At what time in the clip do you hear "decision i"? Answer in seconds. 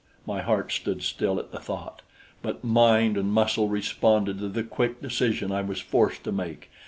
4.99-5.61